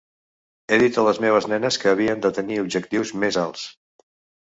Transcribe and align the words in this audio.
He 0.73 0.79
dit 0.83 0.97
a 1.01 1.03
les 1.09 1.19
meves 1.27 1.49
nenes 1.53 1.79
que 1.83 1.93
havien 1.93 2.25
de 2.27 2.35
tenir 2.41 2.61
objectius 2.67 3.17
més 3.27 3.43
alts. 3.47 3.73